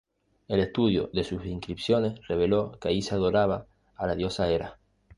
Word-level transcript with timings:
El 0.47 0.59
estudio 0.61 1.11
de 1.13 1.23
sus 1.23 1.45
inscripciones 1.45 2.19
reveló 2.27 2.71
que 2.79 2.87
allí 2.87 3.03
se 3.03 3.13
adoraba 3.13 3.67
a 3.95 4.07
la 4.07 4.15
diosa 4.15 4.49
Hera. 4.49 4.79